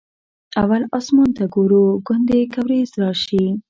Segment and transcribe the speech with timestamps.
[0.61, 3.45] اول اسمان ته ګورو ګوندې که ورېځ راشي.